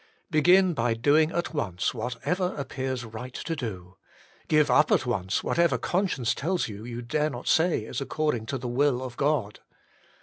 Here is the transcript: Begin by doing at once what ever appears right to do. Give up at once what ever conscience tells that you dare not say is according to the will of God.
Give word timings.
Begin 0.31 0.73
by 0.73 0.95
doing 0.95 1.29
at 1.29 1.53
once 1.53 1.93
what 1.93 2.15
ever 2.25 2.55
appears 2.57 3.05
right 3.05 3.35
to 3.35 3.55
do. 3.55 3.97
Give 4.47 4.71
up 4.71 4.91
at 4.91 5.05
once 5.05 5.43
what 5.43 5.59
ever 5.59 5.77
conscience 5.77 6.33
tells 6.33 6.65
that 6.65 6.73
you 6.73 7.03
dare 7.03 7.29
not 7.29 7.47
say 7.47 7.81
is 7.81 8.01
according 8.01 8.47
to 8.47 8.57
the 8.57 8.67
will 8.67 9.03
of 9.03 9.15
God. 9.15 9.59